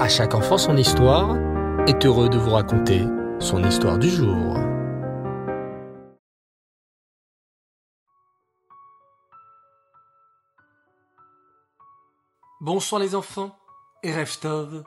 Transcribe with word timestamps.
À 0.00 0.08
chaque 0.08 0.32
enfant 0.32 0.56
son 0.56 0.78
histoire 0.78 1.36
est 1.86 2.06
heureux 2.06 2.30
de 2.30 2.38
vous 2.38 2.52
raconter 2.52 3.04
son 3.38 3.62
histoire 3.62 3.98
du 3.98 4.08
jour. 4.08 4.56
Bonsoir 12.62 12.98
les 12.98 13.14
enfants 13.14 13.54
et 14.02 14.18
Reftov, 14.18 14.84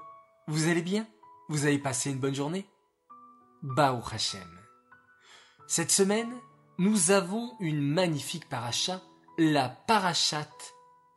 vous 0.47 0.67
allez 0.67 0.81
bien? 0.81 1.05
Vous 1.47 1.67
avez 1.67 1.77
passé 1.77 2.09
une 2.09 2.19
bonne 2.19 2.33
journée? 2.33 2.65
Bao 3.61 4.01
Hashem. 4.11 4.41
Cette 5.67 5.91
semaine, 5.91 6.33
nous 6.79 7.11
avons 7.11 7.55
une 7.59 7.83
magnifique 7.83 8.49
paracha, 8.49 8.99
la 9.37 9.69
parachat 9.69 10.49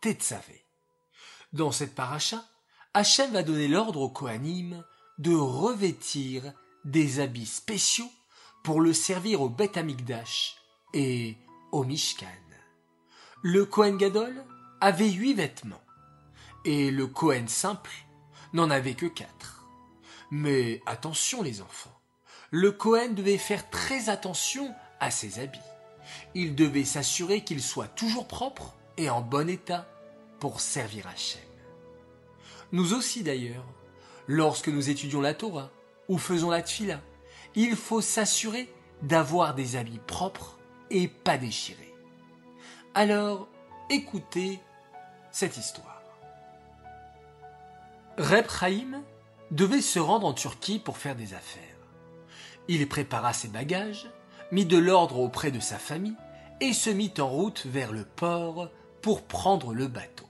Tetzavé. 0.03 0.67
Dans 1.55 1.73
cette 1.73 1.95
paracha, 1.95 2.45
Hachem 2.99 3.31
va 3.33 3.43
donner 3.43 3.69
l'ordre 3.69 4.01
au 4.01 4.09
Kohanim 4.09 4.83
de 5.19 5.35
revêtir 5.35 6.55
des 6.87 7.21
habits 7.21 7.45
spéciaux 7.45 8.11
pour 8.65 8.81
le 8.81 8.95
servir 8.95 9.43
au 9.43 9.51
Beth 9.51 9.77
Amikdash 9.77 10.57
et 10.95 11.37
au 11.73 11.85
Mishkan. 11.85 12.27
Le 13.43 13.67
Kohen 13.67 13.99
Gadol 13.99 14.43
avait 14.81 15.11
huit 15.11 15.35
vêtements 15.35 15.83
et 16.65 16.91
le 16.91 17.07
Kohen 17.07 17.49
simple 17.49 17.91
n'en 18.55 18.71
avait 18.71 18.95
que 18.95 19.05
quatre. 19.05 19.67
Mais 20.31 20.81
attention 20.87 21.43
les 21.43 21.61
enfants, 21.61 22.01
le 22.51 22.73
Kohen 22.73 23.15
devait 23.15 23.37
faire 23.37 23.69
très 23.69 24.09
attention 24.09 24.75
à 25.01 25.11
ses 25.11 25.39
habits. 25.39 25.59
Il 26.35 26.55
devait 26.55 26.87
s'assurer 26.87 27.45
qu'ils 27.45 27.63
soient 27.63 27.89
toujours 27.89 28.27
propres 28.27 28.75
et 28.97 29.11
en 29.11 29.21
bon 29.21 29.51
état 29.51 29.87
pour 30.41 30.63
servir 30.63 31.07
Hachem. 31.09 31.46
Nous 32.73 32.95
aussi 32.95 33.23
d'ailleurs, 33.23 33.65
lorsque 34.27 34.69
nous 34.69 34.91
étudions 34.91 35.21
la 35.21 35.35
Torah 35.35 35.71
ou 36.09 36.19
faisons 36.19 36.51
la 36.51 36.63
tfila, 36.63 37.01
il 37.55 37.77
faut 37.77 38.01
s'assurer 38.01 38.73
d'avoir 39.03 39.55
des 39.55 39.77
habits 39.77 40.01
propres 40.07 40.59
et 40.91 41.09
pas 41.09 41.39
déchirés. 41.39 41.95
Alors, 42.95 43.49
écoutez 43.91 44.61
cette 45.31 45.57
histoire. 45.57 46.03
Reb 48.19 48.47
devait 49.51 49.83
se 49.83 49.99
rendre 49.99 50.27
en 50.27 50.33
Turquie 50.33 50.79
pour 50.79 50.97
faire 50.97 51.15
des 51.15 51.35
affaires. 51.35 51.63
Il 52.69 52.89
prépara 52.89 53.33
ses 53.33 53.49
bagages, 53.49 54.09
mit 54.51 54.65
de 54.65 54.79
l'ordre 54.79 55.19
auprès 55.19 55.51
de 55.51 55.61
sa 55.61 55.79
famille 55.79 56.17
et 56.61 56.73
se 56.73 56.91
mit 56.91 57.13
en 57.19 57.29
route 57.29 57.67
vers 57.67 57.93
le 57.93 58.05
port 58.05 58.71
pour 59.03 59.23
prendre 59.23 59.75
le 59.75 59.89
bateau. 59.89 60.27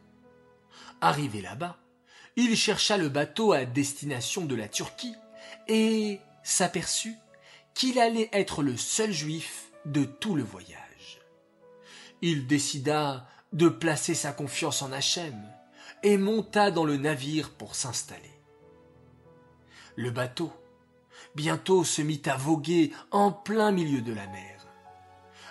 Arrivé 1.00 1.40
là-bas, 1.40 1.76
il 2.36 2.56
chercha 2.56 2.96
le 2.96 3.08
bateau 3.08 3.52
à 3.52 3.64
destination 3.64 4.44
de 4.44 4.54
la 4.54 4.68
Turquie 4.68 5.14
et 5.68 6.20
s'aperçut 6.42 7.16
qu'il 7.74 7.98
allait 7.98 8.30
être 8.32 8.62
le 8.62 8.76
seul 8.76 9.12
juif 9.12 9.70
de 9.84 10.04
tout 10.04 10.34
le 10.34 10.42
voyage. 10.42 11.20
Il 12.22 12.46
décida 12.46 13.26
de 13.52 13.68
placer 13.68 14.14
sa 14.14 14.32
confiance 14.32 14.82
en 14.82 14.92
Hachem 14.92 15.40
et 16.02 16.18
monta 16.18 16.70
dans 16.70 16.84
le 16.84 16.96
navire 16.96 17.50
pour 17.50 17.74
s'installer. 17.74 18.22
Le 19.96 20.10
bateau 20.10 20.52
bientôt 21.34 21.84
se 21.84 22.02
mit 22.02 22.22
à 22.26 22.36
voguer 22.36 22.92
en 23.10 23.30
plein 23.30 23.70
milieu 23.70 24.00
de 24.00 24.12
la 24.12 24.26
mer. 24.26 24.66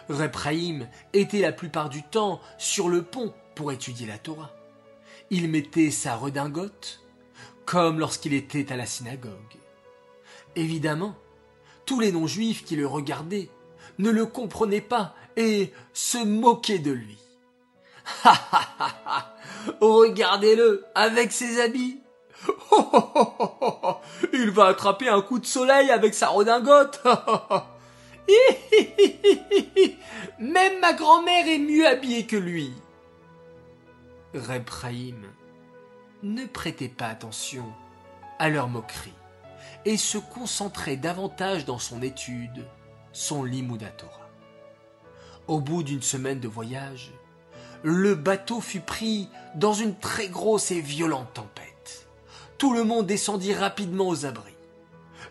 Repraïm 0.09 0.87
était 1.13 1.41
la 1.41 1.51
plupart 1.51 1.89
du 1.89 2.03
temps 2.03 2.41
sur 2.57 2.89
le 2.89 3.03
pont 3.03 3.33
pour 3.55 3.71
étudier 3.71 4.07
la 4.07 4.17
Torah. 4.17 4.51
Il 5.31 5.49
mettait 5.49 5.91
sa 5.91 6.15
redingote, 6.15 7.01
comme 7.65 7.99
lorsqu'il 7.99 8.33
était 8.33 8.71
à 8.71 8.75
la 8.75 8.85
synagogue. 8.85 9.31
Évidemment, 10.55 11.15
tous 11.85 11.99
les 11.99 12.11
non-juifs 12.11 12.63
qui 12.63 12.75
le 12.75 12.87
regardaient 12.87 13.49
ne 13.97 14.09
le 14.09 14.25
comprenaient 14.25 14.81
pas 14.81 15.15
et 15.37 15.73
se 15.93 16.17
moquaient 16.17 16.79
de 16.79 16.91
lui. 16.91 17.17
Ha 18.23 18.33
ha 18.51 18.67
ha 19.05 19.35
Regardez-le 19.81 20.85
avec 20.93 21.31
ses 21.31 21.59
habits. 21.59 21.99
Il 24.33 24.51
va 24.51 24.67
attraper 24.67 25.09
un 25.09 25.21
coup 25.21 25.39
de 25.39 25.45
soleil 25.45 25.89
avec 25.89 26.13
sa 26.13 26.27
redingote. 26.27 27.01
Même 30.39 30.79
ma 30.79 30.93
grand-mère 30.93 31.47
est 31.47 31.57
mieux 31.59 31.87
habillée 31.87 32.25
que 32.25 32.35
lui. 32.35 32.73
Rebraïm 34.35 35.21
ne 36.23 36.45
prêtait 36.45 36.89
pas 36.89 37.07
attention 37.07 37.65
à 38.39 38.49
leur 38.49 38.67
moquerie 38.67 39.13
et 39.85 39.97
se 39.97 40.17
concentrait 40.17 40.97
davantage 40.97 41.65
dans 41.65 41.79
son 41.79 42.01
étude, 42.01 42.65
son 43.13 43.43
Limudatora. 43.43 44.29
Au 45.47 45.59
bout 45.59 45.83
d'une 45.83 46.01
semaine 46.01 46.39
de 46.39 46.47
voyage, 46.47 47.11
le 47.83 48.15
bateau 48.15 48.61
fut 48.61 48.79
pris 48.79 49.29
dans 49.55 49.73
une 49.73 49.95
très 49.95 50.27
grosse 50.27 50.71
et 50.71 50.81
violente 50.81 51.33
tempête. 51.33 52.07
Tout 52.57 52.73
le 52.73 52.83
monde 52.83 53.05
descendit 53.05 53.53
rapidement 53.53 54.07
aux 54.07 54.25
abris. 54.25 54.55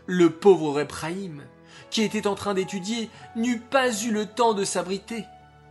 Le 0.07 0.31
pauvre 0.31 0.73
Rebraïm, 0.73 1.43
qui 1.91 2.03
était 2.03 2.27
en 2.27 2.35
train 2.35 2.55
d'étudier, 2.55 3.11
n'eut 3.35 3.61
pas 3.61 3.93
eu 4.03 4.13
le 4.13 4.27
temps 4.27 4.55
de 4.55 4.65
s'abriter. 4.65 5.25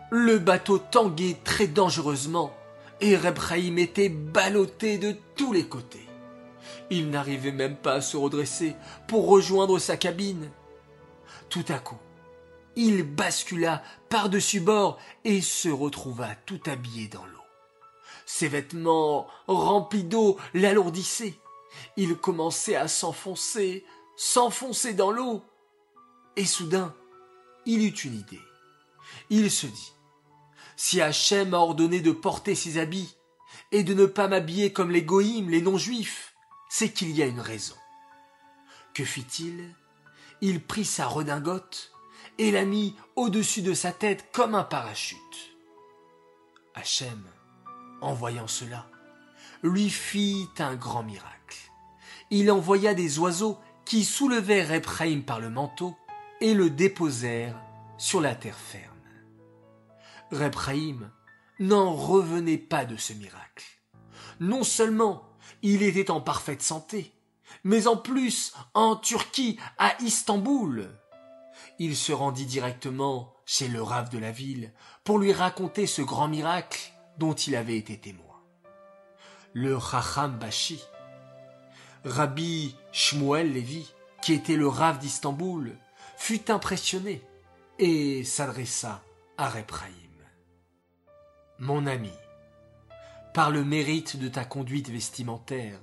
Le 0.10 0.40
bateau 0.40 0.78
tanguait 0.78 1.38
très 1.44 1.68
dangereusement 1.68 2.54
et 3.04 3.18
Rebraïm 3.18 3.80
était 3.80 4.08
ballotté 4.08 4.98
de 4.98 5.14
tous 5.36 5.52
les 5.52 5.68
côtés. 5.68 6.08
Il 6.90 7.10
n'arrivait 7.10 7.52
même 7.52 7.76
pas 7.76 7.96
à 7.96 8.02
se 8.02 8.16
redresser 8.16 8.78
pour 9.10 9.28
rejoindre 9.28 9.78
sa 9.78 9.98
cabine. 9.98 10.50
Tout 11.50 11.66
à 11.68 11.80
coup, 11.80 11.98
il 12.78 13.04
bascula 13.04 13.84
par-dessus 14.08 14.62
bord 14.62 15.00
et 15.26 15.42
se 15.42 15.68
retrouva 15.68 16.34
tout 16.46 16.62
habillé 16.66 17.10
dans 17.10 17.26
l'eau. 17.26 17.44
Ses 18.26 18.48
vêtements 18.48 19.28
remplis 19.48 20.06
d'eau 20.06 20.38
l'alourdissaient. 20.54 21.38
Il 21.98 22.16
commençait 22.16 22.78
à 22.78 22.88
s'enfoncer, 22.88 23.84
s'enfoncer 24.16 24.94
dans 24.94 25.12
l'eau. 25.12 25.44
Et 26.38 26.46
soudain, 26.46 26.96
il 27.66 27.84
eut 27.84 27.90
une 27.90 28.16
idée. 28.16 28.42
Il 29.30 29.52
se 29.52 29.68
dit 29.68 29.94
si 30.76 31.02
Hachem 31.02 31.54
a 31.54 31.58
ordonné 31.58 32.02
de 32.02 32.12
porter 32.12 32.56
ses 32.56 32.78
habits 32.78 33.16
et 33.72 33.84
de 33.84 33.94
ne 33.94 34.06
pas 34.06 34.28
m'habiller 34.28 34.74
comme 34.74 34.92
les 34.92 35.04
goïms, 35.04 35.50
les 35.50 35.62
non-juifs, 35.62 36.34
c'est 36.70 36.92
qu'il 36.92 37.12
y 37.12 37.22
a 37.22 37.28
une 37.28 37.40
raison. 37.40 37.76
Que 38.94 39.04
fit-il? 39.04 39.76
Il 40.42 40.62
prit 40.62 40.86
sa 40.86 41.08
redingote 41.08 41.92
et 42.38 42.52
la 42.52 42.66
mit 42.66 42.96
au-dessus 43.16 43.62
de 43.62 43.74
sa 43.74 43.92
tête 43.92 44.30
comme 44.32 44.56
un 44.56 44.64
parachute. 44.64 45.58
Hachem, 46.76 47.24
en 48.02 48.14
voyant 48.14 48.48
cela, 48.48 48.88
lui 49.62 49.90
fit 49.90 50.50
un 50.60 50.76
grand 50.76 51.04
miracle. 51.04 51.58
Il 52.30 52.52
envoya 52.52 52.94
des 52.94 53.20
oiseaux 53.20 53.58
qui 53.86 54.04
soulevèrent 54.04 54.72
Ephraim 54.72 55.22
par 55.22 55.40
le 55.40 55.50
manteau 55.50 55.96
et 56.42 56.54
le 56.54 56.70
déposèrent 56.70 57.60
sur 57.98 58.22
la 58.22 58.36
terre 58.36 58.58
ferme. 58.58 58.93
Rebraïm 60.34 61.12
n'en 61.60 61.94
revenait 61.94 62.58
pas 62.58 62.86
de 62.86 62.98
ce 62.98 63.14
miracle. 63.14 63.66
Non 64.40 64.64
seulement 64.64 65.24
il 65.62 65.84
était 65.84 66.12
en 66.12 66.20
parfaite 66.20 66.62
santé, 66.62 67.14
mais 67.64 67.88
en 67.88 67.96
plus 67.96 68.54
en 68.74 68.96
Turquie, 68.96 69.60
à 69.78 69.96
Istanbul. 70.02 70.90
Il 71.80 71.96
se 71.96 72.12
rendit 72.12 72.46
directement 72.46 73.34
chez 73.46 73.68
le 73.68 73.82
rave 73.82 74.10
de 74.10 74.18
la 74.18 74.32
ville 74.32 74.74
pour 75.04 75.20
lui 75.20 75.34
raconter 75.34 75.88
ce 75.88 76.02
grand 76.02 76.28
miracle 76.28 76.92
dont 77.18 77.34
il 77.34 77.56
avait 77.56 77.78
été 77.78 77.98
témoin. 77.98 78.42
Le 79.54 79.80
Chacham 79.80 80.38
Bashi, 80.40 80.82
Rabbi 82.04 82.76
Shmuel 82.92 83.54
Levi, 83.54 83.94
qui 84.22 84.34
était 84.34 84.56
le 84.56 84.68
rave 84.68 85.00
d'Istanbul, 85.00 85.78
fut 86.18 86.50
impressionné 86.50 87.22
et 87.80 88.24
s'adressa 88.24 89.04
à 89.38 89.50
Rebraïm. 89.50 90.13
Mon 91.64 91.88
ami, 91.88 92.12
par 93.34 93.50
le 93.50 93.64
mérite 93.64 94.18
de 94.18 94.28
ta 94.28 94.44
conduite 94.44 94.90
vestimentaire 94.90 95.80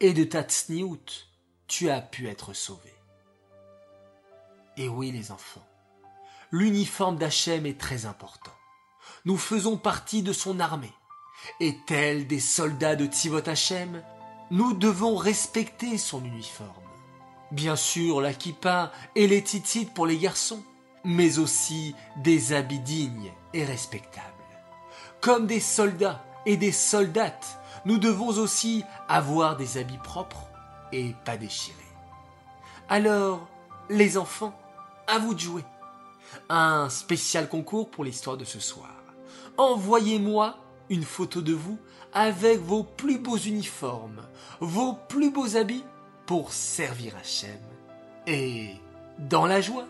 et 0.00 0.14
de 0.14 0.24
ta 0.24 0.42
tsniout, 0.42 1.28
tu 1.68 1.90
as 1.90 2.00
pu 2.00 2.26
être 2.26 2.54
sauvé. 2.54 2.92
Et 4.76 4.88
oui, 4.88 5.12
les 5.12 5.30
enfants, 5.30 5.64
l'uniforme 6.50 7.18
d'Hachem 7.18 7.66
est 7.66 7.78
très 7.78 8.04
important. 8.04 8.50
Nous 9.24 9.36
faisons 9.36 9.76
partie 9.76 10.24
de 10.24 10.32
son 10.32 10.58
armée. 10.58 10.92
Et 11.60 11.76
tels 11.86 12.26
des 12.26 12.40
soldats 12.40 12.96
de 12.96 13.06
Tivot 13.06 13.48
Hachem, 13.48 14.02
nous 14.50 14.72
devons 14.72 15.14
respecter 15.14 15.98
son 15.98 16.24
uniforme. 16.24 16.68
Bien 17.52 17.76
sûr, 17.76 18.20
la 18.20 18.34
kippa 18.34 18.90
et 19.14 19.28
les 19.28 19.44
titites 19.44 19.94
pour 19.94 20.06
les 20.06 20.18
garçons, 20.18 20.64
mais 21.04 21.38
aussi 21.38 21.94
des 22.16 22.52
habits 22.52 22.80
dignes 22.80 23.30
et 23.54 23.64
respectables. 23.64 24.31
Comme 25.22 25.46
des 25.46 25.60
soldats 25.60 26.20
et 26.46 26.56
des 26.56 26.72
soldates, 26.72 27.60
nous 27.84 27.98
devons 27.98 28.30
aussi 28.38 28.84
avoir 29.08 29.56
des 29.56 29.78
habits 29.78 30.00
propres 30.02 30.48
et 30.90 31.14
pas 31.24 31.36
déchiré. 31.36 31.76
Alors, 32.88 33.48
les 33.88 34.18
enfants, 34.18 34.52
à 35.06 35.20
vous 35.20 35.34
de 35.34 35.38
jouer. 35.38 35.64
Un 36.48 36.88
spécial 36.88 37.48
concours 37.48 37.88
pour 37.88 38.02
l'histoire 38.02 38.36
de 38.36 38.44
ce 38.44 38.58
soir. 38.58 38.90
Envoyez-moi 39.58 40.56
une 40.90 41.04
photo 41.04 41.40
de 41.40 41.52
vous 41.52 41.78
avec 42.12 42.58
vos 42.58 42.82
plus 42.82 43.20
beaux 43.20 43.36
uniformes, 43.36 44.22
vos 44.58 44.94
plus 45.08 45.30
beaux 45.30 45.56
habits 45.56 45.84
pour 46.26 46.52
servir 46.52 47.14
Hachem. 47.16 47.60
Et 48.26 48.74
dans 49.20 49.46
la 49.46 49.60
joie. 49.60 49.86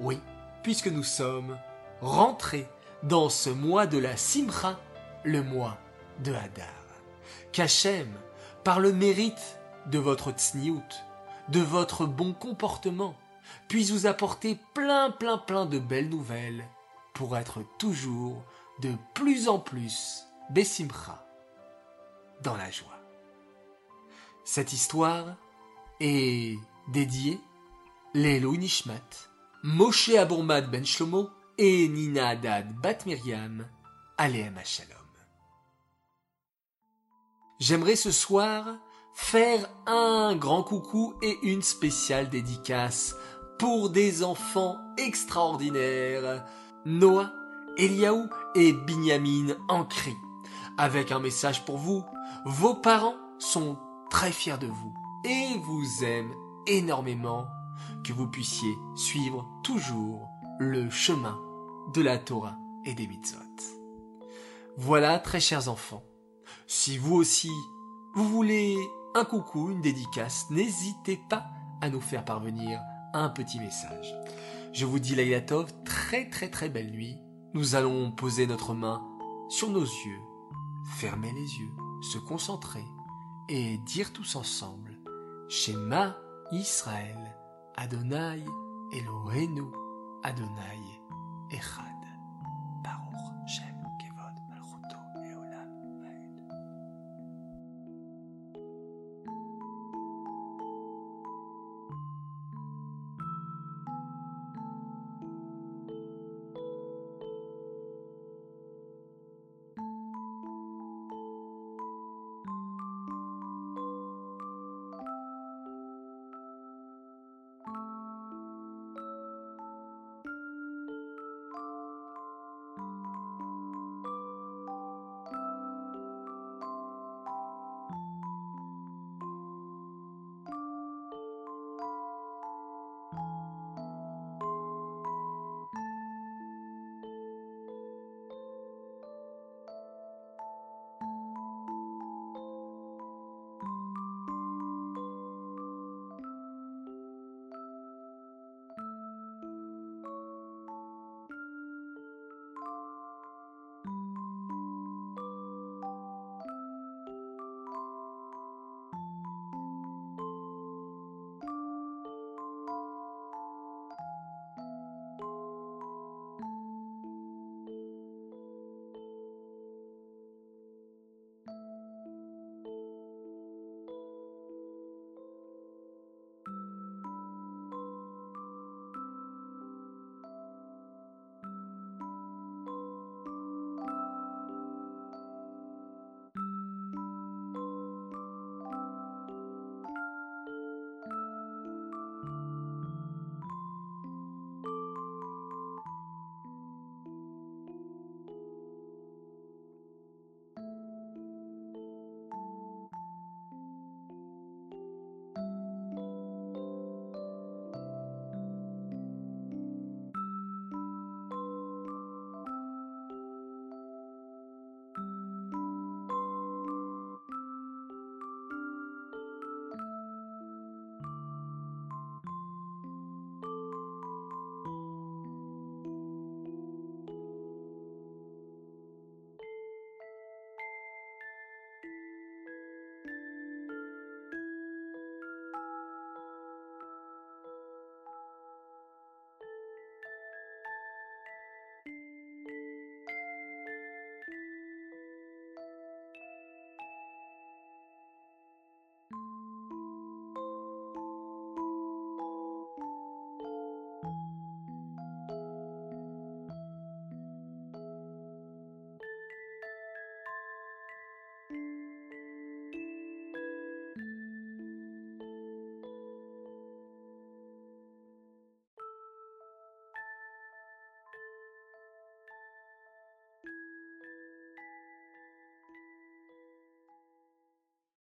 Oui, 0.00 0.18
puisque 0.64 0.88
nous 0.88 1.04
sommes 1.04 1.56
rentrés 2.00 2.68
dans 3.02 3.28
ce 3.28 3.50
mois 3.50 3.86
de 3.86 3.98
la 3.98 4.16
Simcha, 4.16 4.78
le 5.24 5.42
mois 5.42 5.78
de 6.20 6.32
Hadar. 6.32 6.66
Qu'Hachem, 7.52 8.12
par 8.64 8.80
le 8.80 8.92
mérite 8.92 9.60
de 9.86 9.98
votre 9.98 10.32
tsniout, 10.32 10.82
de 11.48 11.60
votre 11.60 12.06
bon 12.06 12.32
comportement, 12.32 13.16
puisse 13.68 13.90
vous 13.90 14.06
apporter 14.06 14.58
plein 14.74 15.10
plein 15.10 15.38
plein 15.38 15.66
de 15.66 15.78
belles 15.78 16.08
nouvelles 16.08 16.64
pour 17.14 17.36
être 17.36 17.62
toujours 17.78 18.42
de 18.80 18.92
plus 19.14 19.48
en 19.48 19.58
plus 19.58 20.24
Bessimcha 20.50 21.24
dans 22.42 22.56
la 22.56 22.70
joie. 22.70 22.98
Cette 24.44 24.72
histoire 24.72 25.34
est 26.00 26.56
dédiée 26.92 27.38
Lélo 28.14 28.56
Nishmat, 28.56 29.28
Moshe 29.62 30.10
Abourmad 30.10 30.70
Ben 30.70 30.86
Shlomo 30.86 31.30
et 31.58 31.88
Nina 31.88 32.28
Haddad 32.28 32.72
Bat 32.80 32.98
Miriam, 33.04 33.66
Aleem 34.16 34.54
Shalom. 34.64 34.96
J'aimerais 37.58 37.96
ce 37.96 38.12
soir 38.12 38.76
faire 39.12 39.68
un 39.86 40.36
grand 40.36 40.62
coucou 40.62 41.14
et 41.20 41.36
une 41.42 41.62
spéciale 41.62 42.30
dédicace 42.30 43.16
pour 43.58 43.90
des 43.90 44.22
enfants 44.22 44.78
extraordinaires, 44.96 46.46
Noah, 46.86 47.32
Eliaou 47.76 48.28
et 48.54 48.72
Binyamin 48.72 49.56
en 49.68 49.84
cri. 49.84 50.14
Avec 50.76 51.10
un 51.10 51.18
message 51.18 51.64
pour 51.64 51.78
vous, 51.78 52.04
vos 52.44 52.74
parents 52.74 53.16
sont 53.40 53.76
très 54.10 54.30
fiers 54.30 54.58
de 54.58 54.68
vous 54.68 54.94
et 55.24 55.58
vous 55.58 56.04
aiment 56.04 56.34
énormément 56.68 57.48
que 58.04 58.12
vous 58.12 58.28
puissiez 58.28 58.76
suivre 58.94 59.44
toujours 59.64 60.28
le 60.60 60.88
chemin 60.90 61.40
de 61.94 62.02
la 62.02 62.18
Torah 62.18 62.56
et 62.84 62.94
des 62.94 63.06
mitzvot. 63.06 63.38
Voilà, 64.76 65.18
très 65.18 65.40
chers 65.40 65.68
enfants, 65.68 66.04
si 66.66 66.98
vous 66.98 67.16
aussi, 67.16 67.50
vous 68.14 68.28
voulez 68.28 68.76
un 69.14 69.24
coucou, 69.24 69.70
une 69.70 69.80
dédicace, 69.80 70.46
n'hésitez 70.50 71.18
pas 71.28 71.46
à 71.80 71.90
nous 71.90 72.00
faire 72.00 72.24
parvenir 72.24 72.80
un 73.14 73.28
petit 73.28 73.58
message. 73.58 74.14
Je 74.72 74.86
vous 74.86 74.98
dis 74.98 75.14
Laïlatov, 75.14 75.72
très 75.84 76.28
très 76.28 76.50
très 76.50 76.68
belle 76.68 76.90
nuit. 76.90 77.16
Nous 77.54 77.74
allons 77.74 78.12
poser 78.12 78.46
notre 78.46 78.74
main 78.74 79.02
sur 79.48 79.70
nos 79.70 79.84
yeux, 79.84 80.20
fermer 80.96 81.32
les 81.32 81.40
yeux, 81.58 81.72
se 82.02 82.18
concentrer 82.18 82.84
et 83.48 83.78
dire 83.78 84.12
tous 84.12 84.36
ensemble 84.36 84.98
Shema 85.48 86.16
Israël, 86.52 87.34
Adonai 87.76 88.44
Elohenu, 88.92 89.64
Adonai 90.22 90.97
Echad. 91.50 91.87